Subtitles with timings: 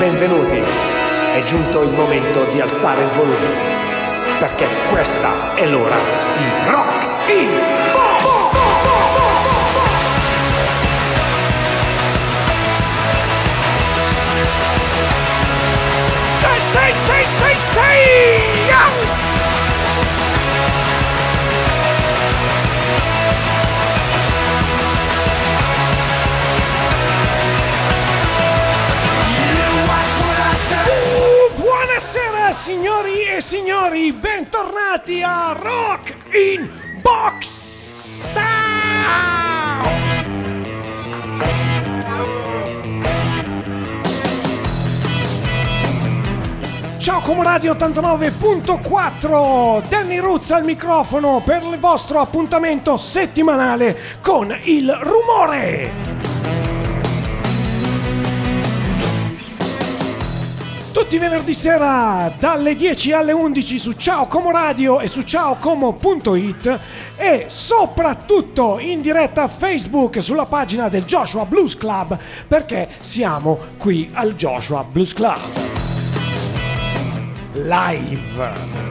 [0.00, 0.56] benvenuti.
[0.56, 3.48] È giunto il momento di alzare il volume,
[4.38, 5.96] perché questa è l'ora
[6.38, 7.48] di Rock in
[16.40, 18.59] Sei, sei, sei, sei, sei!
[32.52, 36.68] Signori e signori, bentornati a Rock in
[37.00, 38.38] Box!
[46.98, 56.09] Ciao Comoradio 89.4, Danny Roots al microfono per il vostro appuntamento settimanale con il rumore.
[61.10, 66.78] Tutti i venerdì sera dalle 10 alle 11 su Ciao Como Radio e su ciaocomo.it
[67.16, 74.08] e soprattutto in diretta a Facebook sulla pagina del Joshua Blues Club perché siamo qui
[74.12, 75.40] al Joshua Blues Club.
[77.54, 78.89] Live.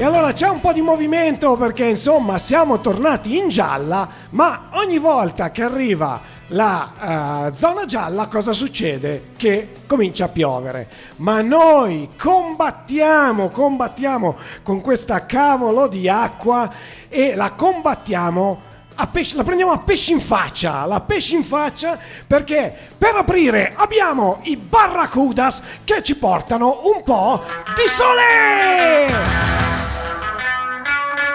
[0.00, 4.96] E allora c'è un po' di movimento perché insomma siamo tornati in gialla, ma ogni
[4.96, 9.32] volta che arriva la eh, zona gialla cosa succede?
[9.36, 10.88] Che comincia a piovere.
[11.16, 16.72] Ma noi combattiamo, combattiamo con questa cavolo di acqua
[17.10, 18.62] e la combattiamo
[18.94, 23.74] a pesce, la prendiamo a pesci in faccia, la pesci in faccia perché per aprire
[23.76, 27.42] abbiamo i Barracudas che ci portano un po'
[27.74, 29.89] di sole!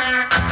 [0.05, 0.44] Thank you.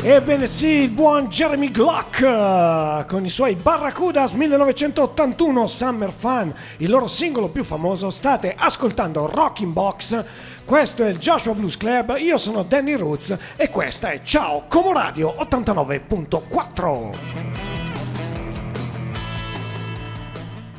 [0.04, 6.90] Ebbene sì, il buon Jeremy Glock eh, con i suoi Barracudas 1981 Summer Fun, il
[6.90, 8.10] loro singolo più famoso.
[8.10, 10.24] State ascoltando Rocking Box.
[10.64, 14.92] Questo è il Joshua Blues Club, io sono Danny Roots e questa è Ciao Como
[14.92, 17.51] Radio 89.4.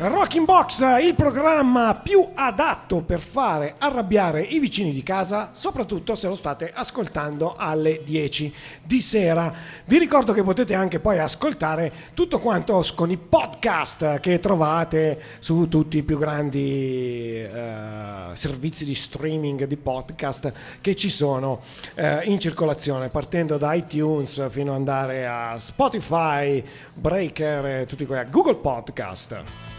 [0.06, 6.28] Rocking Box, il programma più adatto per fare arrabbiare i vicini di casa, soprattutto se
[6.28, 8.54] lo state ascoltando alle 10
[8.84, 9.54] di sera.
[9.86, 15.70] Vi ricordo che potete anche poi ascoltare tutto quanto con i podcast che trovate su
[15.70, 20.52] tutti i più grandi eh, servizi di streaming di podcast
[20.82, 21.62] che ci sono
[21.96, 26.62] eh, in circolazione, partendo da iTunes fino ad andare a Spotify,
[26.94, 29.73] Breaker e tutti quelli, Google Podcast.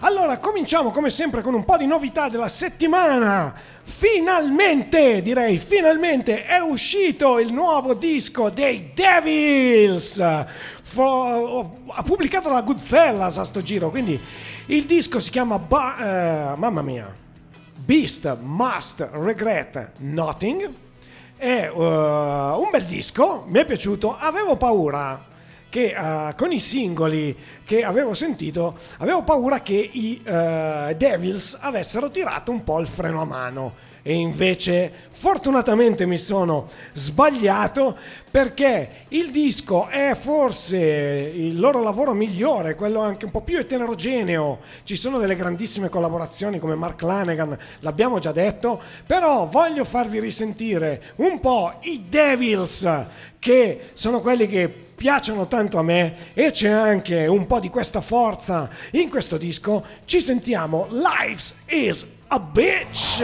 [0.00, 3.54] Allora, cominciamo come sempre con un po' di novità della settimana.
[3.82, 10.22] Finalmente, direi, finalmente è uscito il nuovo disco dei Devils.
[10.82, 14.20] Fo- ha pubblicato la Goodfellas a sto giro, quindi
[14.66, 17.10] il disco si chiama Ba- eh, mamma mia.
[17.74, 20.70] Beast Must Regret Nothing.
[21.38, 25.34] È uh, un bel disco, mi è piaciuto, avevo paura
[25.76, 32.10] che eh, con i singoli che avevo sentito avevo paura che i eh, Devils avessero
[32.10, 33.74] tirato un po' il freno a mano
[34.06, 37.96] e invece fortunatamente mi sono sbagliato
[38.30, 44.60] perché il disco è forse il loro lavoro migliore, quello anche un po' più eterogeneo.
[44.84, 51.14] Ci sono delle grandissime collaborazioni come Mark Lanegan, l'abbiamo già detto, però voglio farvi risentire
[51.16, 52.88] un po' i Devils
[53.40, 58.00] che sono quelli che piacciono tanto a me e c'è anche un po' di questa
[58.00, 59.84] forza in questo disco.
[60.04, 63.22] Ci sentiamo Lives is a bitch.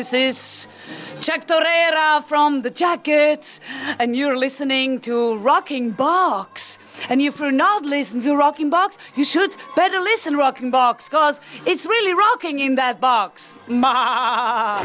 [0.00, 0.68] This is
[1.20, 3.60] Chuck Torreira from the Jackets,
[3.98, 6.78] and you're listening to Rocking Box.
[7.10, 11.42] And if you're not listening to Rocking Box, you should better listen Rocking Box, cause
[11.66, 13.54] it's really rocking in that box.
[13.68, 14.80] Ma.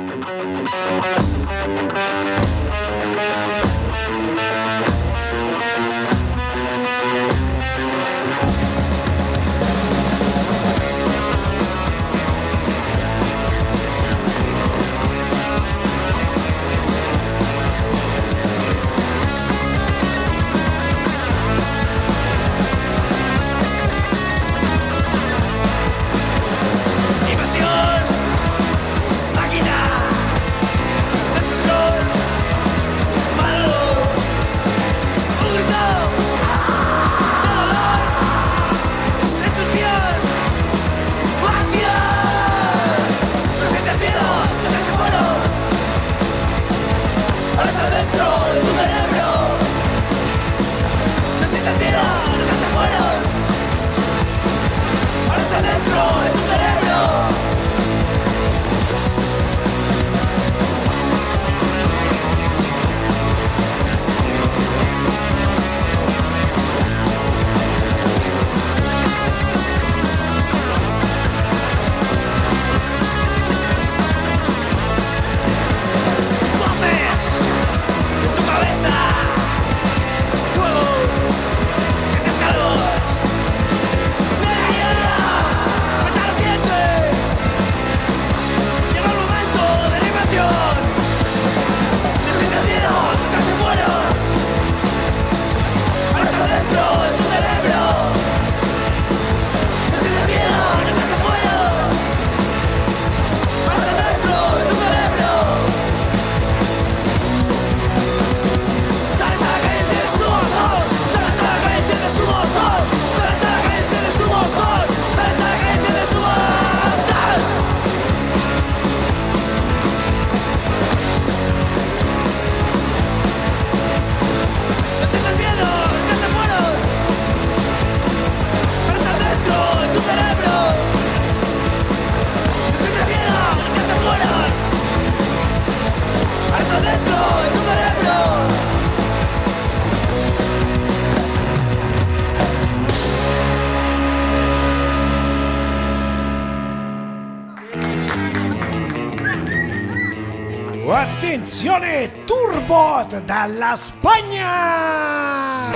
[151.46, 155.70] Attenzione, Turbot dalla Spagna!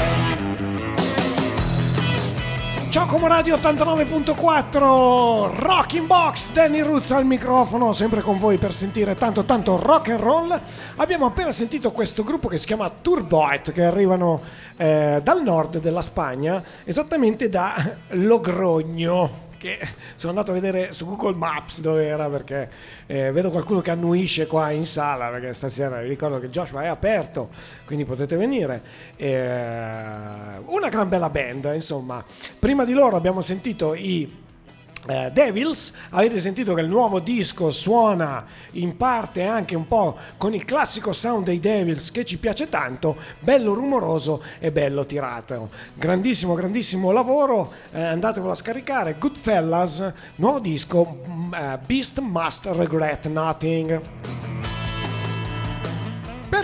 [2.90, 9.14] Ciao Como Radio 89.4 Rocking Box Danny Roots al microfono sempre con voi per sentire
[9.14, 10.60] tanto tanto rock and roll
[10.96, 14.42] abbiamo appena sentito questo gruppo che si chiama Turboit che arrivano
[14.76, 19.78] eh, dal nord della Spagna esattamente da Logrogno che
[20.16, 22.70] sono andato a vedere su Google Maps dove era perché
[23.06, 26.88] eh, vedo qualcuno che annuisce qua in sala perché stasera vi ricordo che Joshua è
[26.88, 27.50] aperto
[27.86, 28.82] quindi potete venire.
[29.16, 29.38] Eh,
[30.66, 32.24] una gran bella band insomma.
[32.58, 34.48] Prima di loro abbiamo sentito i
[35.08, 40.54] eh, Devils, avete sentito che il nuovo disco suona in parte anche un po' con
[40.54, 45.70] il classico sound dei Devils che ci piace tanto, bello rumoroso e bello tirato.
[45.94, 49.16] Grandissimo, grandissimo lavoro, eh, andatevelo a scaricare.
[49.18, 51.20] Goodfellas, nuovo disco,
[51.54, 54.49] eh, Beast Must Regret Nothing.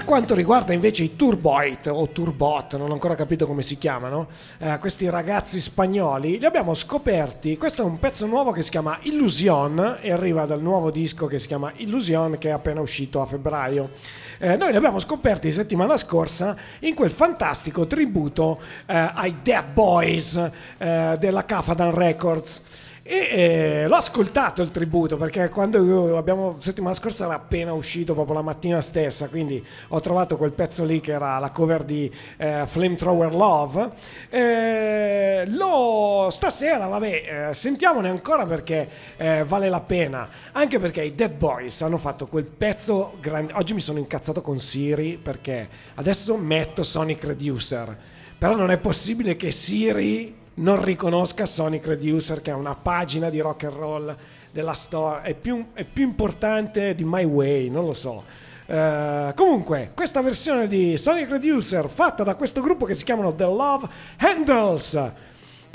[0.06, 4.28] Quanto riguarda invece i Turboit o Turbot, non ho ancora capito come si chiamano,
[4.60, 7.58] eh, questi ragazzi spagnoli, li abbiamo scoperti.
[7.58, 11.40] Questo è un pezzo nuovo che si chiama Illusion e arriva dal nuovo disco che
[11.40, 13.94] si chiama Illusion che è appena uscito a febbraio.
[14.38, 20.52] Eh, noi li abbiamo scoperti settimana scorsa in quel fantastico tributo eh, ai Dead Boys
[20.78, 22.62] eh, della Cafadan Records.
[23.08, 28.34] E eh, l'ho ascoltato il tributo perché quando abbiamo settimana scorsa era appena uscito proprio
[28.34, 32.64] la mattina stessa, quindi ho trovato quel pezzo lì che era la cover di eh,
[32.66, 33.90] Flamethrower Love.
[34.32, 41.14] Eh, lo stasera, vabbè, eh, sentiamone ancora perché eh, vale la pena, anche perché i
[41.14, 43.54] Dead Boys hanno fatto quel pezzo grande.
[43.54, 47.96] Oggi mi sono incazzato con Siri perché adesso metto Sonic Reducer,
[48.36, 53.40] però non è possibile che Siri non riconosca Sonic Reducer che è una pagina di
[53.40, 54.16] rock and roll
[54.52, 58.24] della storia è più, è più importante di My Way non lo so.
[58.68, 63.44] Eh, comunque questa versione di Sonic Reducer fatta da questo gruppo che si chiamano The
[63.44, 65.14] Love Handles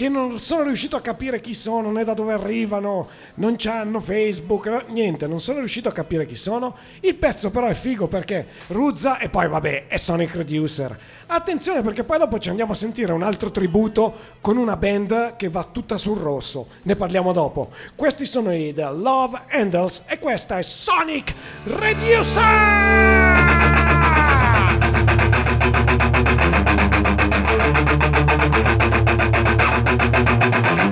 [0.00, 4.86] che non sono riuscito a capire chi sono né da dove arrivano non c'hanno Facebook
[4.88, 9.18] niente non sono riuscito a capire chi sono il pezzo però è figo perché ruzza
[9.18, 10.98] e poi vabbè è Sonic Reducer
[11.32, 15.48] Attenzione perché poi dopo ci andiamo a sentire un altro tributo con una band che
[15.48, 16.66] va tutta sul rosso.
[16.82, 17.70] Ne parliamo dopo.
[17.94, 21.32] Questi sono i The Love Handles e questa è Sonic
[21.66, 22.40] Reducer!
[29.06, 29.19] I
[29.90, 30.89] Thank you.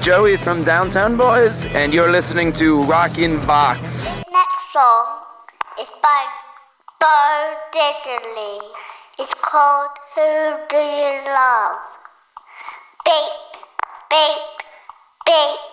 [0.00, 4.22] Joey from Downtown Boys, and you're listening to Rockin' Vox.
[4.32, 5.06] Next song
[5.78, 6.24] is by
[6.98, 8.60] Bo Diddley.
[9.18, 11.76] It's called Who Do You Love?
[13.04, 13.60] Beep.
[14.08, 14.38] beep,
[15.26, 15.69] beep.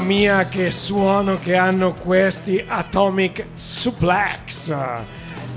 [0.00, 4.74] Mia che suono che hanno questi Atomic Suplex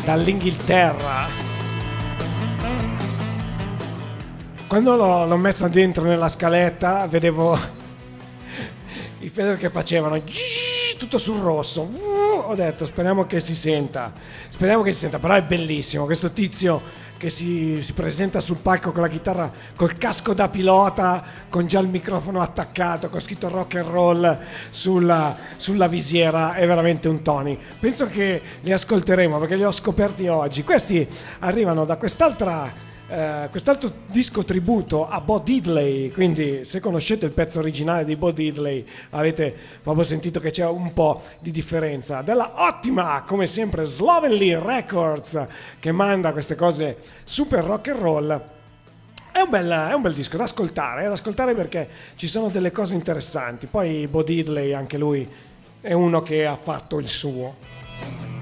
[0.03, 1.27] dall'Inghilterra.
[4.67, 7.57] Quando l'ho, l'ho messa dentro nella scaletta vedevo
[9.19, 10.21] i Feder che facevano
[10.97, 11.81] tutto sul rosso.
[12.45, 14.11] Ho detto speriamo che si senta,
[14.49, 16.81] speriamo che si senta, però è bellissimo questo tizio
[17.17, 21.79] che si, si presenta sul palco con la chitarra, col casco da pilota, con già
[21.79, 24.37] il microfono attaccato, con scritto rock and roll
[24.69, 27.57] sulla, sulla visiera, è veramente un Tony.
[27.79, 30.63] Penso che li ascolteremo perché li ho scoperti oggi.
[30.63, 31.07] Questi
[31.39, 37.59] arrivano da quest'altra eh, quest'altro disco tributo a Bo Diddley, quindi se conoscete il pezzo
[37.59, 42.23] originale di Bo Diddley avete proprio sentito che c'è un po' di differenza.
[42.23, 45.45] Della ottima, come sempre, Slovenly Records
[45.77, 48.41] che manda queste cose super rock and roll.
[49.31, 52.49] È un, bel, è un bel disco da ascoltare, eh, da ascoltare perché ci sono
[52.49, 53.67] delle cose interessanti.
[53.67, 55.29] Poi Bo Diddley, anche lui,
[55.81, 58.32] è uno che ha fatto il suo.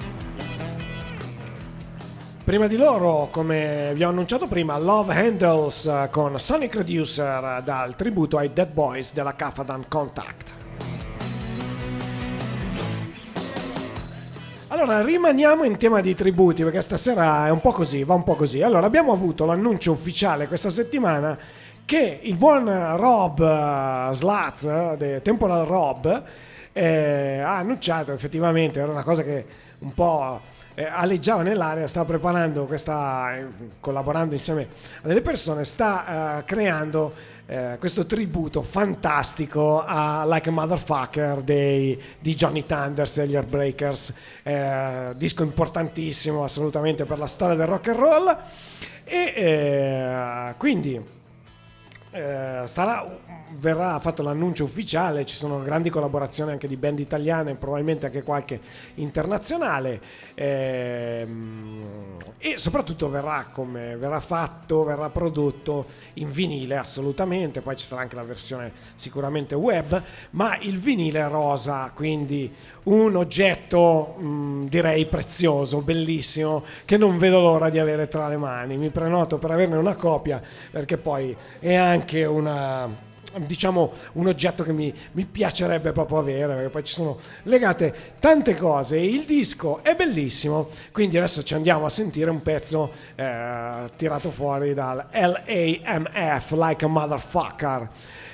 [2.52, 7.62] Prima di loro, come vi ho annunciato prima, Love Handles eh, con Sonic Reducer eh,
[7.64, 10.54] dal tributo ai Dead Boys della Cafadan Contact.
[14.68, 18.36] Allora, rimaniamo in tema di tributi perché stasera è un po' così, va un po'
[18.36, 18.62] così.
[18.62, 21.38] Allora, abbiamo avuto l'annuncio ufficiale questa settimana
[21.86, 22.66] che il buon
[22.98, 24.68] Rob eh, Slats,
[25.22, 26.24] Temporal Rob,
[26.74, 29.46] eh, ha annunciato effettivamente, era una cosa che
[29.82, 30.42] un po'
[30.74, 33.46] eh, aleggiava nell'aria, stava preparando questa, eh,
[33.80, 34.68] collaborando insieme
[35.02, 37.14] a delle persone, sta eh, creando
[37.46, 44.14] eh, questo tributo fantastico a Like a Motherfucker dei, di Johnny Thunders e gli Heartbreakers,
[44.44, 48.38] eh, disco importantissimo assolutamente per la storia del rock and roll.
[49.04, 51.20] E eh, quindi
[52.66, 53.08] starà,
[53.58, 58.60] verrà fatto l'annuncio ufficiale, ci sono grandi collaborazioni anche di band italiane, probabilmente anche qualche
[58.96, 60.00] internazionale
[60.34, 68.02] ehm, e soprattutto verrà, come, verrà fatto, verrà prodotto in vinile assolutamente, poi ci sarà
[68.02, 72.52] anche la versione sicuramente web, ma il vinile rosa, quindi
[72.84, 78.78] un oggetto mh, direi prezioso, bellissimo, che non vedo l'ora di avere tra le mani,
[78.78, 84.74] mi prenoto per averne una copia perché poi è anche una diciamo un oggetto che
[84.74, 89.96] mi, mi, piacerebbe proprio avere perché poi ci sono legate tante cose il disco è
[89.96, 96.86] bellissimo quindi adesso ci andiamo a sentire un pezzo eh, tirato fuori dal LAMF Like
[96.86, 97.90] a Motherfucker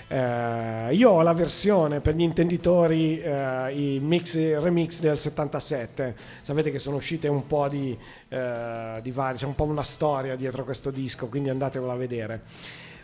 [0.10, 6.16] eh, io ho la versione per gli intenditori, eh, i mix remix del 77.
[6.42, 7.98] Sapete che sono uscite un po' di,
[8.30, 12.42] eh, di vari, c'è un po' una storia dietro questo disco, quindi andatevela a vedere.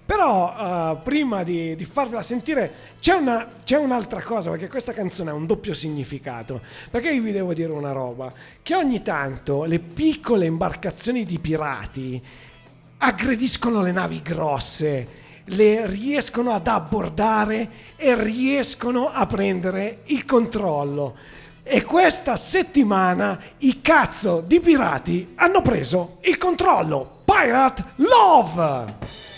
[0.06, 5.30] Però uh, prima di, di, farvela sentire c'è, una, c'è, un'altra cosa, perché questa canzone
[5.30, 6.62] ha un doppio significato.
[6.92, 12.22] Perché vi devo dire una roba, che ogni tanto le piccole imbarcazioni di pirati
[12.98, 15.08] aggrediscono le navi grosse,
[15.46, 21.16] le riescono ad abbordare e riescono a prendere il controllo.
[21.64, 27.22] E questa settimana i cazzo di pirati hanno preso il controllo.
[27.24, 29.33] Pirate Love!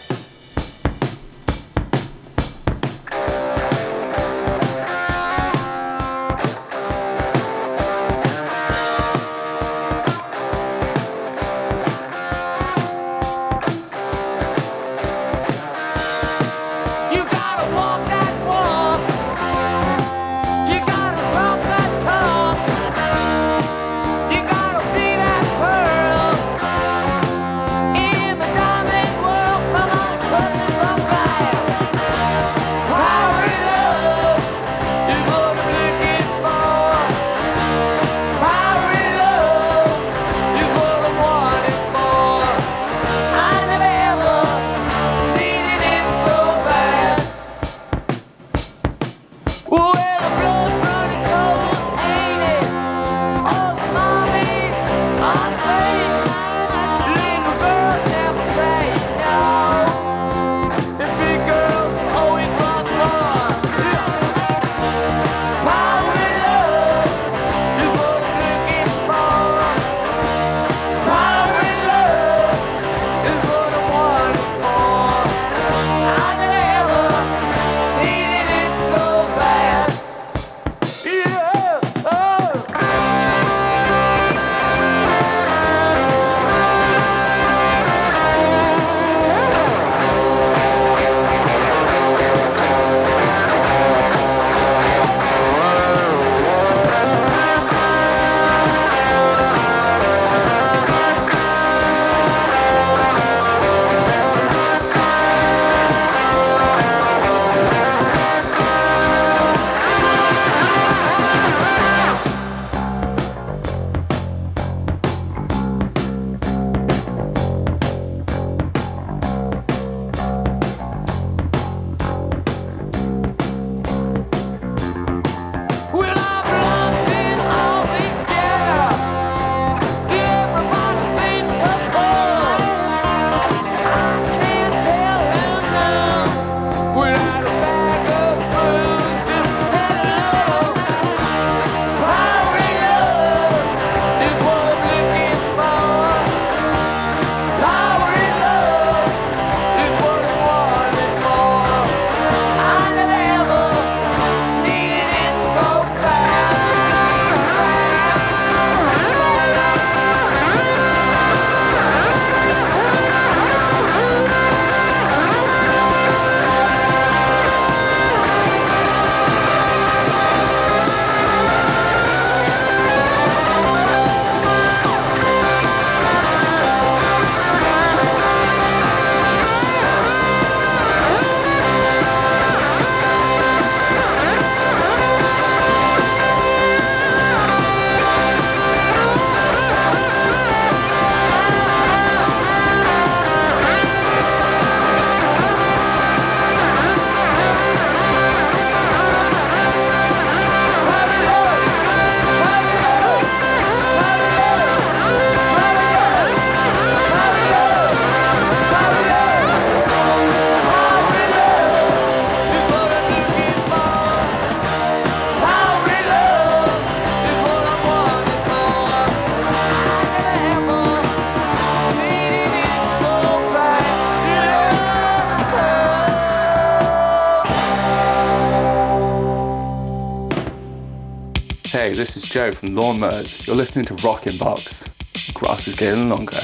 [232.06, 233.48] This is Joe from Lawnmowers.
[233.48, 234.88] You're listening to Rockin' Box.
[235.34, 236.38] Grass is getting longer.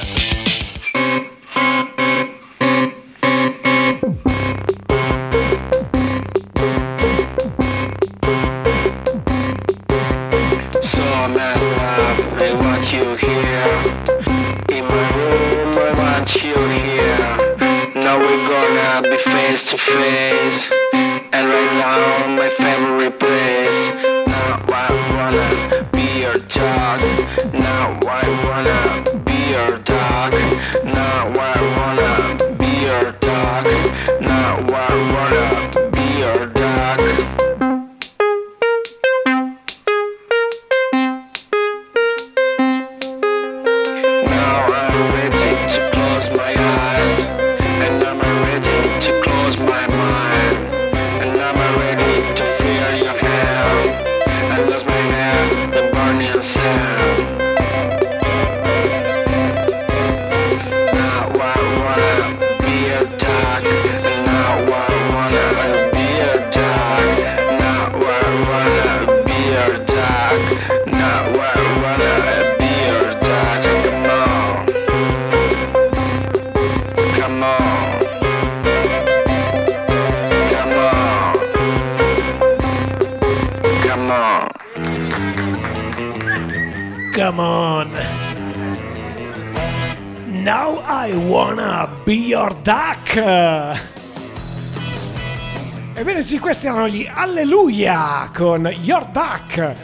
[96.31, 99.75] Sì, questi erano gli Alleluia con Your Duck.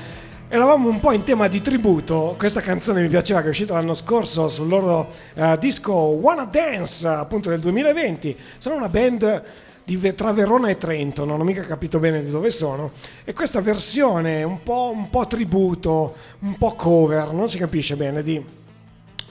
[0.48, 2.36] Eravamo un po' in tema di tributo.
[2.38, 7.06] Questa canzone mi piaceva che è uscita l'anno scorso sul loro eh, disco Wanna Dance,
[7.06, 8.38] appunto del 2020.
[8.60, 9.44] Sono una band
[9.84, 12.92] di tra Verona e Trento, non ho mica capito bene di dove sono.
[13.26, 18.24] E questa versione un po', un po' tributo, un po' cover, non si capisce bene
[18.24, 18.42] di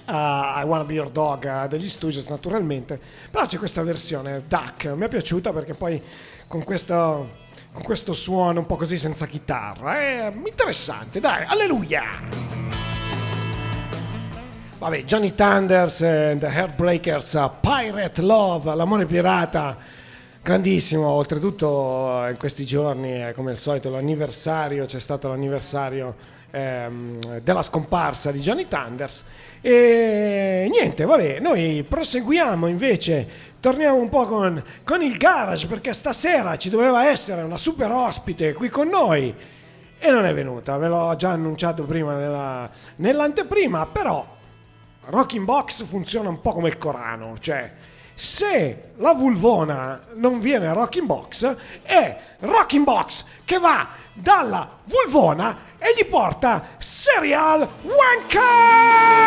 [0.07, 0.13] uh,
[0.61, 5.05] I Wanna Be Your Dog uh, degli Stooges naturalmente però c'è questa versione Duck mi
[5.05, 6.03] è piaciuta perché poi
[6.47, 7.31] con questo,
[7.73, 12.65] con questo suono un po' così senza chitarra è interessante dai alleluia
[14.79, 19.75] Vabbè, Johnny Thunders and the Heartbreakers, Pirate Love, l'amore pirata,
[20.43, 21.09] grandissimo.
[21.09, 26.15] Oltretutto, eh, in questi giorni, come al solito, l'anniversario, c'è stato l'anniversario
[26.51, 29.25] ehm, della scomparsa di Johnny Thunders.
[29.61, 33.29] E niente, vabbè, noi proseguiamo invece,
[33.61, 38.53] torniamo un po' con, con il garage perché stasera ci doveva essere una super ospite
[38.53, 39.35] qui con noi
[39.99, 44.25] e non è venuta, ve l'ho già annunciato prima nella- nell'anteprima, però
[45.07, 47.73] Rocking Box funziona un po' come il Corano, cioè
[48.13, 55.59] se la vulvona non viene a Rocking Box è Rocking Box che va dalla vulvona
[55.79, 59.27] e gli porta Serial Wanker!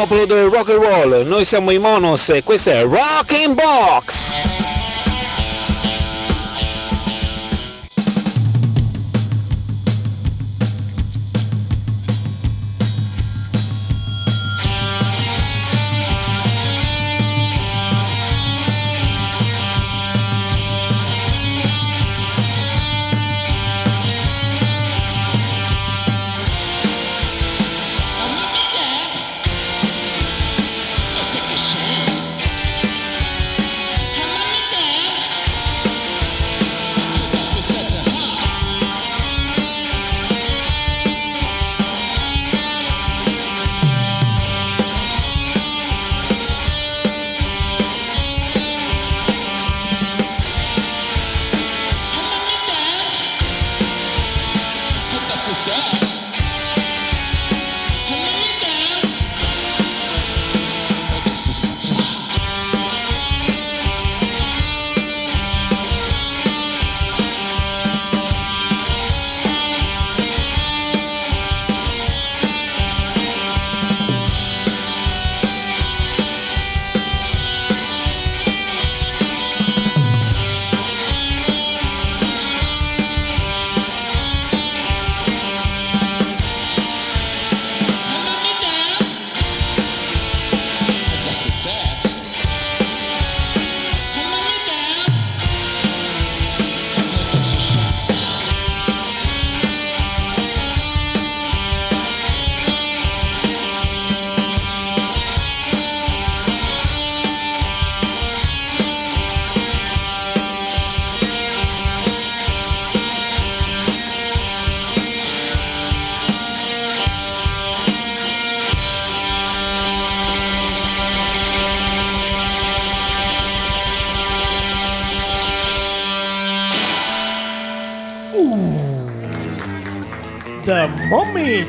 [0.00, 4.29] Popolo del rock and roll, noi siamo i Monos e questo è Rocking Box!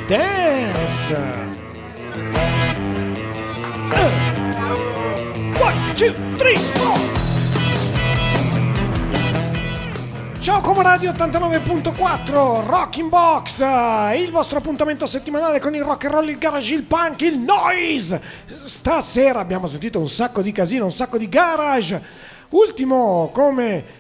[0.08, 1.12] Dance.
[1.12, 1.47] Uh,
[5.60, 6.99] one, two, three, four.
[10.39, 16.13] Ciao Como Radio 89.4 Rocking Box, eh, il vostro appuntamento settimanale con il rock and
[16.13, 18.19] roll, il garage, il punk, il noise.
[18.63, 22.01] Stasera abbiamo sentito un sacco di casino, un sacco di garage.
[22.49, 23.99] Ultimo, come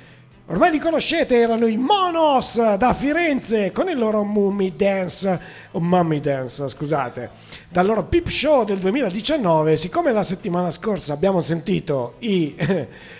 [0.51, 5.39] ormai li conoscete, erano i Monos da Firenze con il loro Mummy Dance,
[5.71, 7.29] o Mummy Dance, scusate.
[7.69, 12.53] Dal loro Peep Show del 2019, siccome la settimana scorsa abbiamo sentito i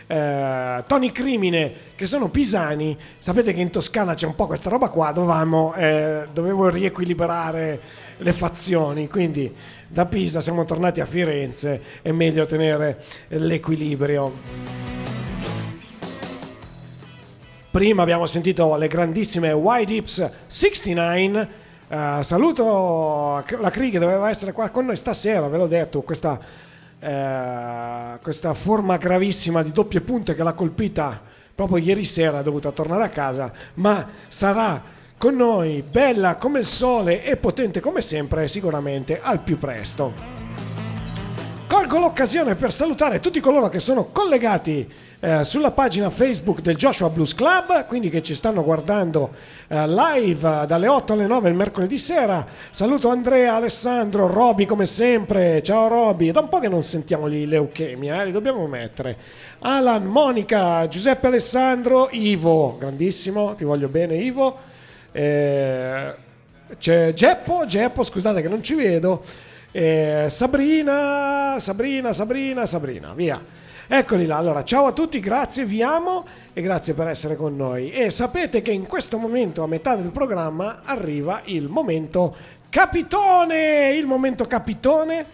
[0.08, 4.90] eh, Tony Crimine che sono pisani, sapete che in Toscana c'è un po' questa roba
[4.90, 7.80] qua, dovevamo, eh, dovevo riequilibrare
[8.18, 9.56] le fazioni, quindi
[9.88, 15.01] da Pisa siamo tornati a Firenze, è meglio tenere l'equilibrio.
[17.72, 21.48] Prima abbiamo sentito le grandissime White Hips 69.
[21.88, 26.38] Eh, saluto la Cree che doveva essere qua con noi stasera, ve l'ho detto, questa,
[27.00, 31.22] eh, questa forma gravissima di doppie punte che l'ha colpita
[31.56, 34.84] proprio ieri sera, è dovuta tornare a casa, ma sarà
[35.18, 40.14] con noi bella come il sole e potente come sempre, sicuramente al più presto.
[41.68, 44.92] Colgo l'occasione per salutare tutti coloro che sono collegati
[45.24, 49.30] eh, sulla pagina Facebook del Joshua Blues Club, quindi che ci stanno guardando
[49.68, 52.44] eh, live dalle 8 alle 9 il mercoledì sera.
[52.72, 55.62] Saluto Andrea, Alessandro, Roby come sempre.
[55.62, 59.16] Ciao Roby, da un po' che non sentiamo lì leuchemia, eh, li dobbiamo mettere.
[59.60, 64.58] Alan, Monica, Giuseppe Alessandro, Ivo, grandissimo, ti voglio bene Ivo.
[65.12, 66.16] Eh,
[66.80, 69.24] c'è Geppo, Geppo, scusate che non ci vedo.
[69.72, 73.61] Eh, Sabrina, Sabrina, Sabrina, Sabrina, via.
[73.94, 77.92] Eccoli là, allora ciao a tutti, grazie, vi amo e grazie per essere con noi.
[77.92, 82.34] E sapete che in questo momento, a metà del programma, arriva il momento
[82.70, 85.26] capitone, il momento capitone,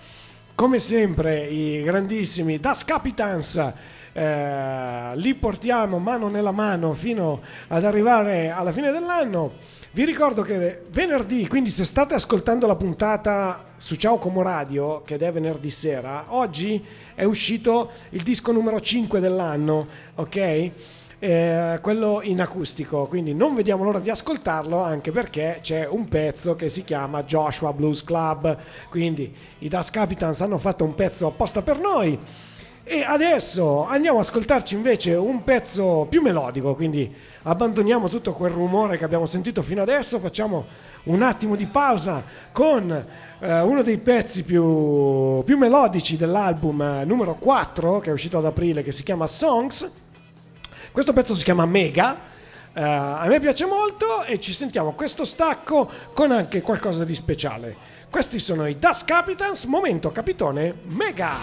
[0.55, 3.73] come sempre i grandissimi Das Capitans.
[4.17, 9.53] Eh, li portiamo mano nella mano fino ad arrivare alla fine dell'anno.
[9.91, 15.17] Vi ricordo che venerdì, quindi se state ascoltando la puntata su Ciao Como Radio, che
[15.17, 20.71] è venerdì sera, oggi è uscito il disco numero 5 dell'anno, ok?
[21.19, 26.55] Eh, quello in acustico, quindi non vediamo l'ora di ascoltarlo anche perché c'è un pezzo
[26.55, 28.57] che si chiama Joshua Blues Club,
[28.89, 32.19] quindi i Das Capitans hanno fatto un pezzo apposta per noi.
[32.89, 37.13] E adesso andiamo ad ascoltarci invece un pezzo più melodico, quindi
[37.43, 40.65] abbandoniamo tutto quel rumore che abbiamo sentito fino adesso, facciamo
[41.03, 42.23] un attimo di pausa
[42.53, 42.89] con
[43.39, 48.45] eh, uno dei pezzi più, più melodici dell'album eh, numero 4 che è uscito ad
[48.45, 49.91] aprile che si chiama Songs.
[50.89, 52.17] Questo pezzo si chiama Mega.
[52.71, 57.96] eh, a me piace molto e ci sentiamo questo stacco con anche qualcosa di speciale.
[58.09, 61.37] Questi sono i Das Capitans, momento capitone Mega.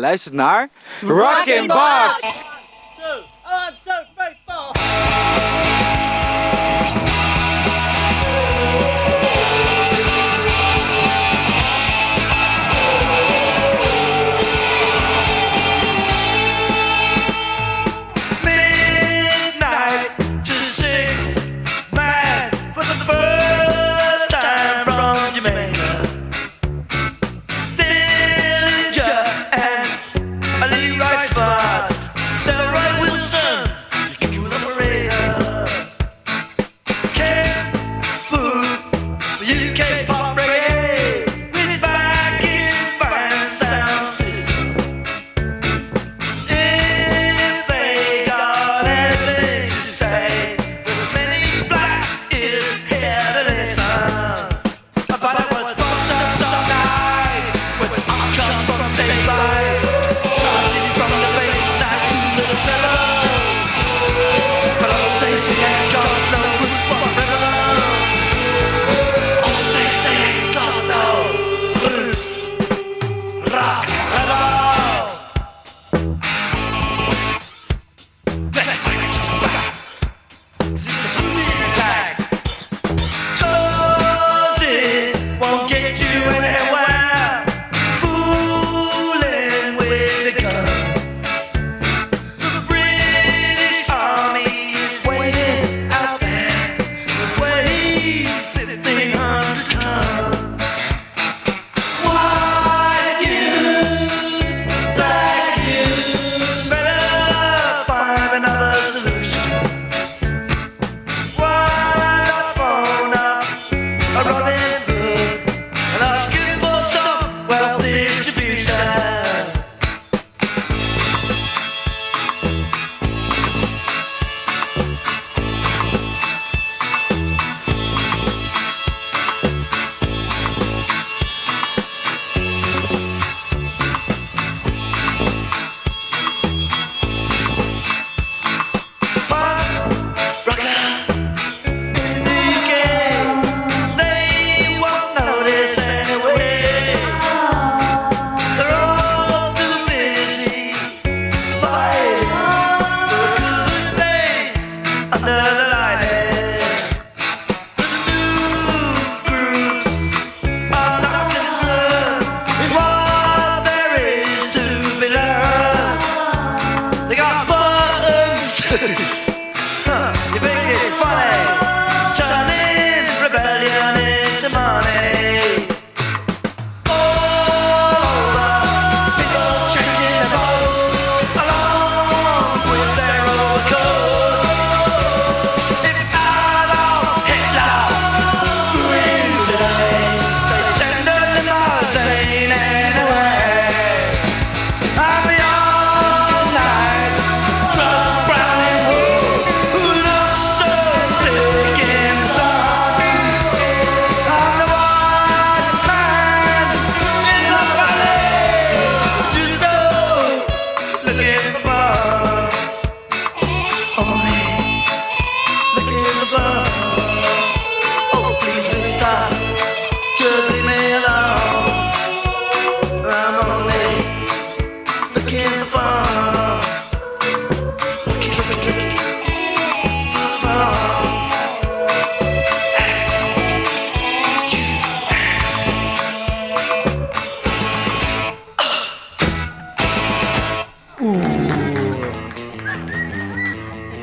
[0.00, 0.68] Luistert naar
[1.00, 2.48] Rockin' Box.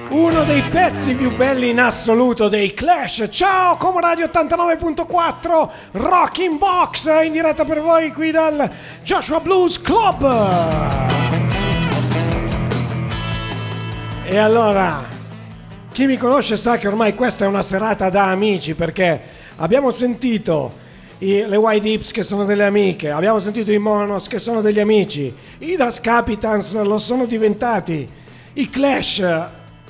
[0.09, 3.27] Uno dei pezzi più belli in assoluto dei Clash.
[3.29, 8.69] Ciao, Como Radio 89.4, Rocking Box in diretta per voi qui dal
[9.03, 10.23] Joshua Blues Club.
[14.23, 15.03] E allora,
[15.91, 19.21] chi mi conosce sa che ormai questa è una serata da amici perché
[19.57, 20.85] abbiamo sentito
[21.19, 24.79] i- le White Hips che sono delle amiche, abbiamo sentito i Monos che sono degli
[24.79, 28.07] amici, i Das Capitans lo sono diventati,
[28.53, 29.25] i Clash,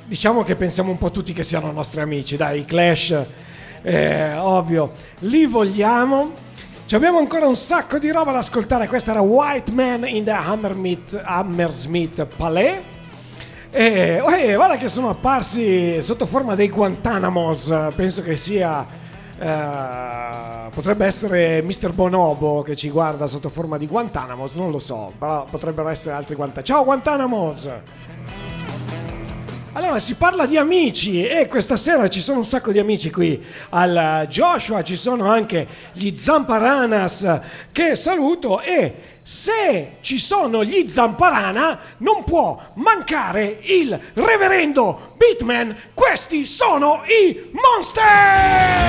[0.07, 3.15] diciamo che pensiamo un po' tutti che siano nostri amici, dai, Clash,
[3.81, 6.45] eh, ovvio, li vogliamo.
[6.85, 10.31] Ci abbiamo ancora un sacco di roba da ascoltare, questa era White Man in the
[10.31, 12.79] Hammersmith, Hammersmith Palais.
[13.69, 19.05] E eh, guarda che sono apparsi sotto forma dei Guantanamos, penso che sia...
[19.39, 21.93] Uh, potrebbe essere Mr.
[21.93, 26.33] Bonobo che ci guarda sotto forma di Guantanamos, non lo so, però potrebbero essere altri
[26.33, 26.67] Guantanamos.
[26.67, 27.69] Ciao Guantanamos!
[29.77, 33.39] Allora si parla di amici e questa sera ci sono un sacco di amici qui.
[33.69, 38.59] Al eh, Joshua, ci sono anche gli Zamparanas eh, che saluto.
[38.59, 47.51] E se ci sono gli Zamparana non può mancare il reverendo Beatman, questi sono i
[47.51, 48.87] Monsters!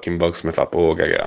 [0.00, 1.26] fucking Bugsmith a på och gaga.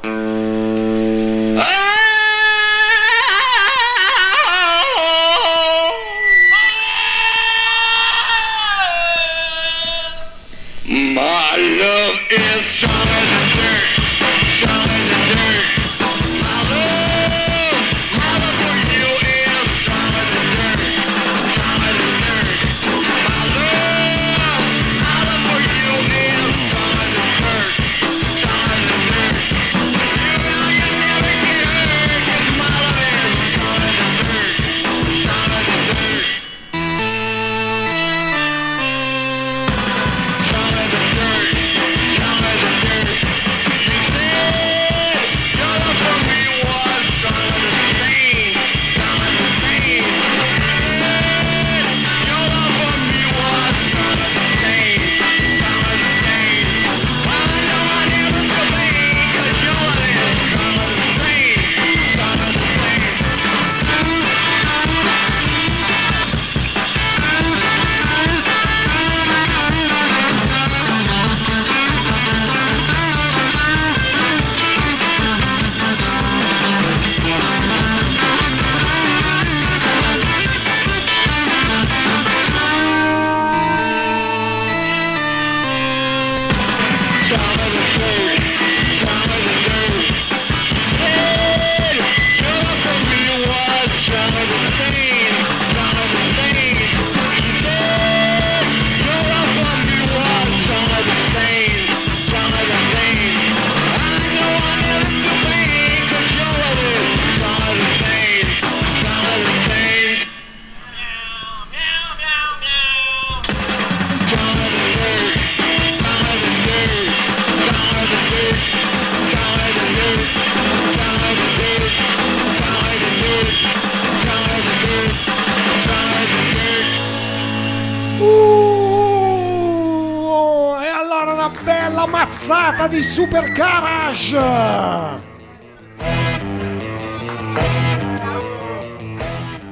[132.93, 134.37] di Super Garage.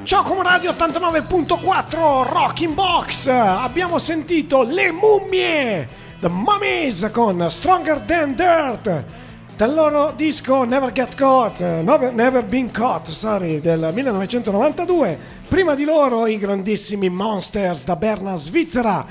[0.02, 3.28] Ciao Comoradio 89.4 Rock in Box.
[3.28, 9.04] Abbiamo sentito Le Mummie, The Mummies con Stronger Than Dirt.
[9.56, 15.18] Dal loro disco Never Get Caught, Never Been Caught, sorry, del 1992.
[15.46, 19.06] Prima di loro i grandissimi Monsters da Berna, Svizzera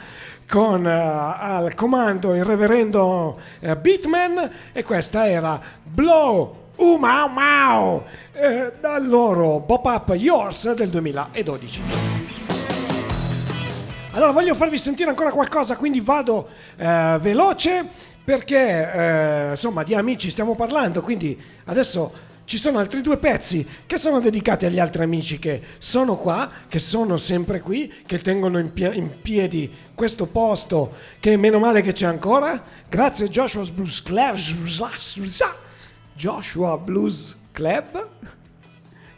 [0.51, 8.73] con eh, al comando il reverendo eh, Beatman e questa era Blow Uh Mau eh,
[8.81, 11.81] dal loro Pop Up Yours del 2012.
[14.11, 17.87] Allora voglio farvi sentire ancora qualcosa, quindi vado eh, veloce
[18.21, 22.11] perché eh, insomma di amici stiamo parlando, quindi adesso
[22.51, 26.79] ci sono altri due pezzi che sono dedicati agli altri amici che sono qua, che
[26.79, 31.93] sono sempre qui, che tengono in, pie- in piedi questo posto, che meno male che
[31.93, 32.61] c'è ancora.
[32.89, 34.35] Grazie Joshua Blues Club.
[36.13, 38.09] Joshua Blues Club.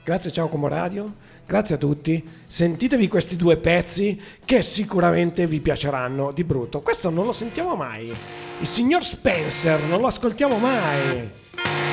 [0.03, 1.15] Grazie ciao Como Radio.
[1.47, 2.23] Grazie a tutti.
[2.45, 6.81] Sentitevi questi due pezzi che sicuramente vi piaceranno di brutto.
[6.81, 8.15] Questo non lo sentiamo mai.
[8.59, 11.92] Il signor Spencer non lo ascoltiamo mai.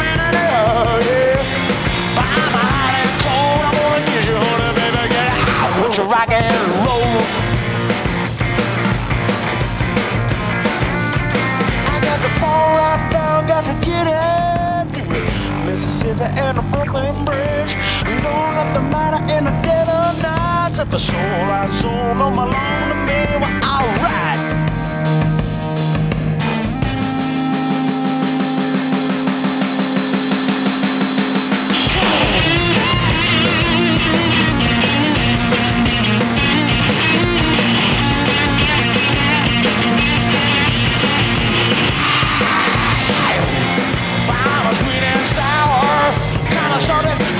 [15.81, 17.73] Mississippi and the Brooklyn Bridge.
[18.03, 20.75] Going up the matter in the dead of night.
[20.75, 23.25] Set the soul I soul on my long to me.
[23.41, 24.50] Well, alright.
[46.81, 47.30] started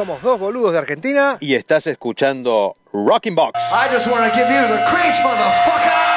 [0.00, 1.36] Somos dos boludos de Argentina.
[1.40, 3.60] Y estás escuchando Rocking Box.
[3.70, 6.09] I just want to give you the creeps, motherfucker.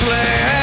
[0.00, 0.61] play.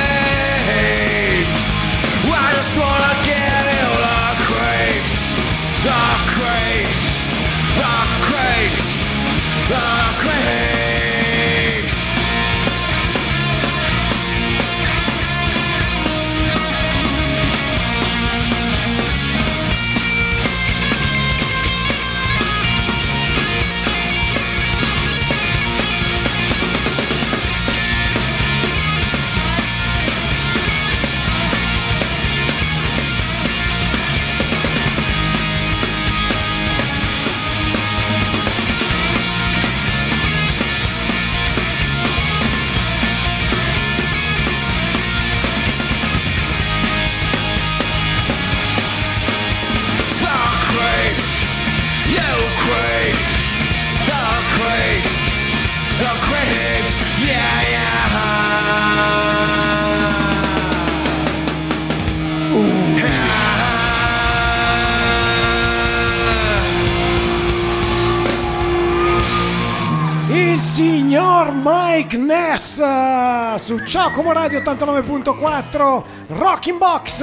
[73.70, 77.22] Su Ciao Como Radio 89.4 Rocking Box.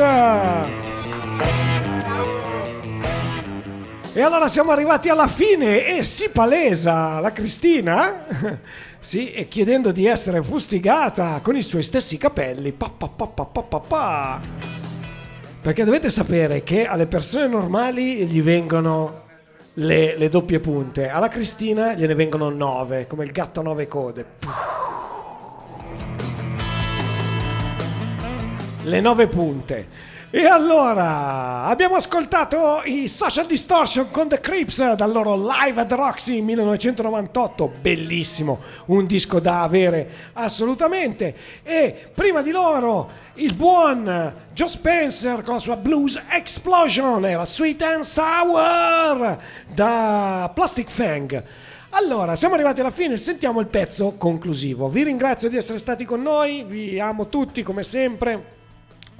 [4.13, 8.27] E allora siamo arrivati alla fine e si palesa la Cristina,
[9.01, 12.71] sì, e chiedendo di essere fustigata con i suoi stessi capelli.
[12.71, 14.41] Pa, pa, pa, pa, pa, pa, pa.
[15.61, 19.25] Perché dovete sapere che alle persone normali gli vengono
[19.73, 24.27] le, le doppie punte, alla Cristina gliene vengono nove, come il gatto a nove code.
[28.87, 30.15] Le nove punte.
[30.31, 36.41] E allora abbiamo ascoltato i Social Distortion con The Crips dal loro Live at Roxy
[36.41, 41.35] 1998, bellissimo, un disco da avere assolutamente.
[41.65, 47.45] E prima di loro il buon Joe Spencer con la sua Blues Explosion e la
[47.45, 51.43] Sweet and Sour da Plastic Fang.
[51.91, 54.89] Allora, siamo arrivati alla fine, sentiamo il pezzo conclusivo.
[54.89, 58.55] Vi ringrazio di essere stati con noi, vi amo tutti come sempre.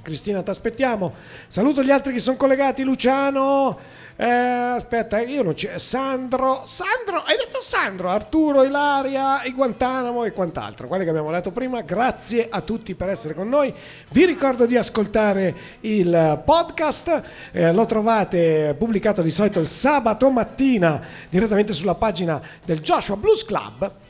[0.07, 1.13] Cristina, ti aspettiamo.
[1.49, 2.81] Saluto gli altri che sono collegati.
[2.83, 3.77] Luciano,
[4.15, 5.77] eh, aspetta, io non c'è.
[5.77, 10.87] Sandro, Sandro, hai detto Sandro, Arturo, Ilaria, e Guantanamo e quant'altro.
[10.87, 11.81] Quelli che abbiamo letto prima.
[11.81, 13.73] Grazie a tutti per essere con noi.
[14.11, 17.23] Vi ricordo di ascoltare il podcast.
[17.51, 23.43] Eh, lo trovate pubblicato di solito il sabato mattina direttamente sulla pagina del Joshua Blues
[23.43, 24.06] Club.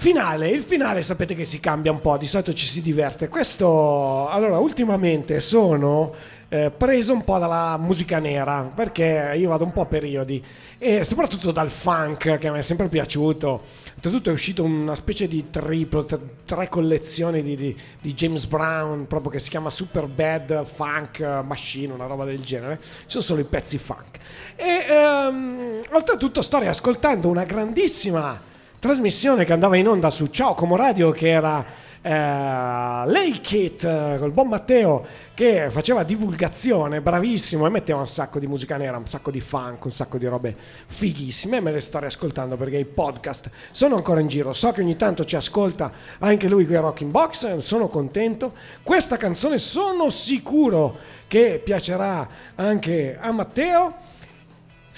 [0.00, 3.26] Finale, il finale sapete che si cambia un po', di solito ci si diverte.
[3.26, 6.14] Questo, allora, ultimamente sono
[6.48, 10.40] eh, preso un po' dalla musica nera, perché io vado un po' a periodi,
[10.78, 13.60] e soprattutto dal funk che mi è sempre piaciuto.
[13.96, 16.06] Oltretutto è uscito una specie di triplo,
[16.44, 21.92] tre collezioni di, di- di James Brown, proprio che si chiama Super Bad Funk Machine,
[21.92, 22.78] una roba del genere.
[22.80, 24.18] Ci sono solo i pezzi funk.
[24.54, 28.46] E ehm, oltretutto sto riascoltando una grandissima
[28.78, 31.64] trasmissione che andava in onda su Ciao Como Radio che era
[32.00, 35.04] eh, Lei Kit eh, col buon Matteo
[35.34, 39.84] che faceva divulgazione bravissimo e metteva un sacco di musica nera un sacco di funk
[39.84, 40.54] un sacco di robe
[40.86, 41.56] fighissime.
[41.56, 44.52] E me le sto riascoltando perché i podcast sono ancora in giro.
[44.52, 48.52] So che ogni tanto ci ascolta anche lui qui a Rocking Box sono contento.
[48.84, 54.07] Questa canzone sono sicuro che piacerà anche a Matteo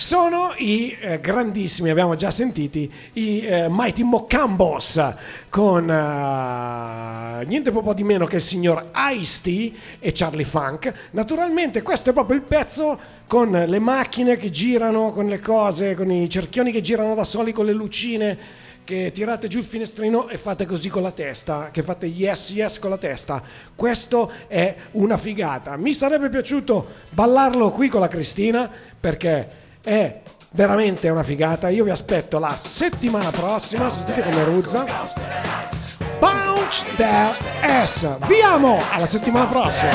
[0.00, 5.14] sono i eh, grandissimi, abbiamo già sentiti, i eh, Mighty Mocambos
[5.50, 11.10] con eh, niente po' di meno che il signor Ice-T e Charlie Funk.
[11.10, 16.10] Naturalmente questo è proprio il pezzo con le macchine che girano, con le cose, con
[16.10, 18.38] i cerchioni che girano da soli, con le lucine
[18.82, 22.78] che tirate giù il finestrino e fate così con la testa, che fate yes yes
[22.78, 23.42] con la testa.
[23.74, 25.76] Questo è una figata.
[25.76, 30.20] Mi sarebbe piaciuto ballarlo qui con la Cristina perché è
[30.52, 31.68] veramente una figata.
[31.68, 34.84] Io vi aspetto la settimana prossima, sentite come ruzza.
[36.18, 38.18] Bounce their ass.
[38.26, 39.90] Vi amo, alla settimana prossima.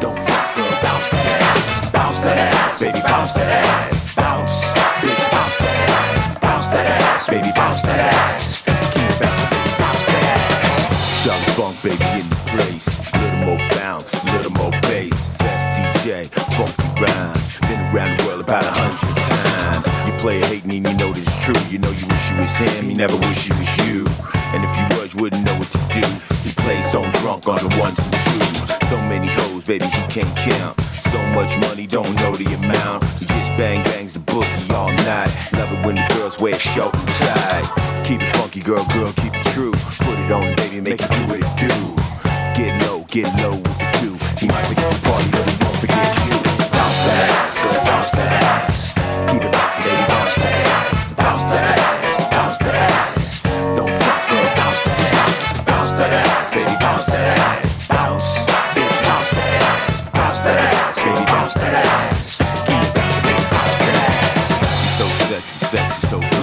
[0.00, 0.18] Don't
[0.54, 1.26] girl, bounce that
[1.56, 4.64] ass, bounce that ass, baby, bounce that ass, bounce,
[5.00, 10.06] bitch, bounce that ass, bounce that ass, baby, bounce that ass, keep bouncing, baby, bounce
[10.06, 10.24] that
[10.62, 11.26] ass.
[11.26, 15.38] Young funk, baby, in the place, little more bounce, little more bass.
[15.38, 16.28] That's DJ,
[20.24, 20.40] times.
[20.40, 21.62] You play it hating and you know this is true.
[21.70, 24.06] You know you wish you was him, you never wish you was you.
[24.52, 26.06] And if you was, you wouldn't know what to do.
[26.42, 28.88] He plays stone drunk on the ones and twos.
[28.88, 30.80] So many hoes, baby, he can't count.
[30.80, 33.04] So much money, don't know the amount.
[33.18, 35.30] He just bang bangs the bookie all night.
[35.52, 38.04] Love it when the girls wear and tight.
[38.04, 39.72] Keep it funky, girl, girl, keep it true.
[39.72, 41.74] Put it on, baby, make it do what it do.
[42.54, 43.83] Get low, get low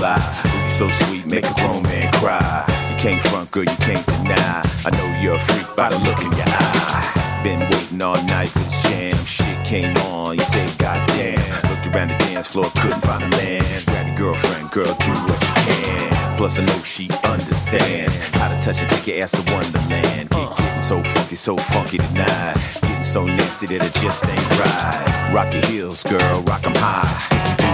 [0.01, 2.65] sexy, so sweet, make a grown man cry.
[2.89, 4.61] You can't front, girl, you can't deny.
[4.85, 7.41] I know you're a freak by the look in your eye.
[7.43, 9.25] Been waiting all night for this jam.
[9.25, 11.39] Shit came on, you said, goddamn.
[11.69, 13.63] Looked around the dance floor, couldn't find a man.
[13.85, 16.37] Grab your girlfriend, girl, do what you can.
[16.37, 20.29] Plus, I know she understands how to touch and take your ass to Wonderland.
[20.29, 22.55] Get getting so funky, so funky tonight.
[22.81, 25.31] Getting so nasty that it just ain't right.
[25.33, 27.05] Rock your heels, girl, rock 'em high.
[27.13, 27.70] Stick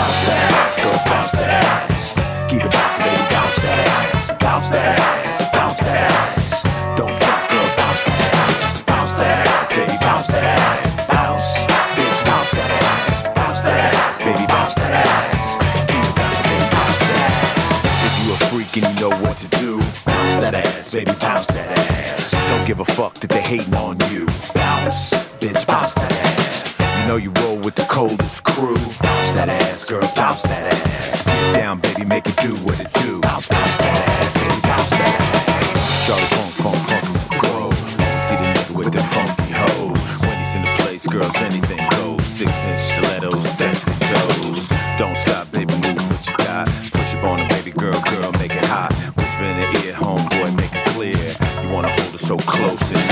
[0.00, 2.16] Bounce that ass, girl, bounce that ass.
[2.48, 4.32] Keep it bouncing, baby, bounce that ass.
[4.40, 6.64] Bounce that ass, bounce that ass.
[6.96, 8.82] Don't front, girl, bounce that ass.
[8.84, 11.04] Bounce that ass, baby, bounce that ass.
[11.04, 11.68] Bounce,
[12.00, 13.28] bitch, bounce that ass.
[13.36, 15.60] Bounce that ass, baby, bounce that ass.
[15.92, 17.68] Keep it bouncing, baby, bounce that ass.
[18.08, 19.76] If you a freak and you know what to do,
[20.08, 22.32] bounce that ass, baby, bounce that ass.
[22.48, 24.24] Don't give a fuck that they hating on you.
[24.56, 25.12] Bounce,
[25.44, 26.69] bitch, bounce that ass.
[27.10, 28.78] Know you roll with the coldest crew.
[29.02, 31.26] Bounce that ass, girls, bounce that ass.
[31.26, 33.18] Get down, baby, make it do what it do.
[33.18, 36.06] Bounce, bounce that ass, baby, bounce that ass.
[36.06, 37.66] Charlie Funk, Funk, Funk is a pro.
[37.66, 40.22] You see the nigga with them funky hoes.
[40.22, 42.22] When he's in the place, girls, anything goes.
[42.24, 44.70] Six inch stilettos, sexy toes.
[44.94, 46.68] Don't stop, baby, move what you got.
[46.94, 48.94] Push up on a baby girl, girl, make it hot.
[49.18, 51.18] Whisper in the ear, homeboy, make it clear.
[51.58, 53.09] You wanna hold her so close in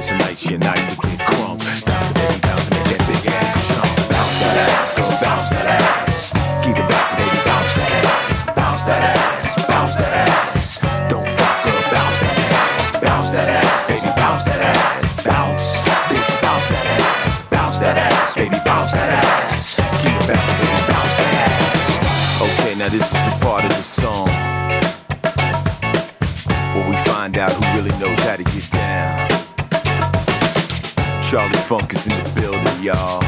[0.00, 1.49] prison nights unite to get crunk.
[31.30, 33.22] Charlie Funk is in the building, y'all.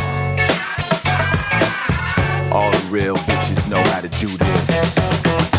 [2.52, 5.51] All the real bitches know how to do this.